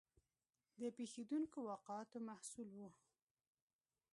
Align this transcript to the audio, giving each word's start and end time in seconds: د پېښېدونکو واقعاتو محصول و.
د 0.79 0.81
پېښېدونکو 0.97 1.57
واقعاتو 1.69 2.17
محصول 2.27 2.67
و. 2.77 2.79